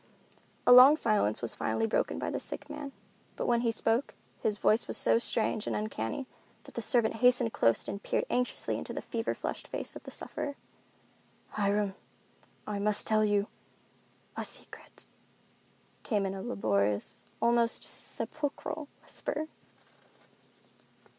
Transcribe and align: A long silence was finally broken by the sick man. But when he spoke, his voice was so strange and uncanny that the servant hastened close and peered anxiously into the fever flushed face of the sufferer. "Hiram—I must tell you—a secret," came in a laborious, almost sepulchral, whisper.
A 0.65 0.71
long 0.71 0.97
silence 0.97 1.43
was 1.43 1.53
finally 1.53 1.85
broken 1.85 2.17
by 2.17 2.31
the 2.31 2.39
sick 2.39 2.71
man. 2.71 2.91
But 3.35 3.45
when 3.45 3.61
he 3.61 3.69
spoke, 3.71 4.15
his 4.41 4.57
voice 4.57 4.87
was 4.87 4.97
so 4.97 5.19
strange 5.19 5.67
and 5.67 5.75
uncanny 5.75 6.25
that 6.63 6.73
the 6.73 6.81
servant 6.81 7.17
hastened 7.17 7.53
close 7.53 7.87
and 7.87 8.01
peered 8.01 8.25
anxiously 8.27 8.79
into 8.79 8.93
the 8.93 9.01
fever 9.03 9.35
flushed 9.35 9.67
face 9.67 9.95
of 9.95 10.01
the 10.01 10.09
sufferer. 10.09 10.55
"Hiram—I 11.49 12.79
must 12.79 13.05
tell 13.05 13.23
you—a 13.23 14.43
secret," 14.43 15.05
came 16.01 16.25
in 16.25 16.33
a 16.33 16.41
laborious, 16.41 17.21
almost 17.39 17.83
sepulchral, 17.83 18.87
whisper. 19.03 19.49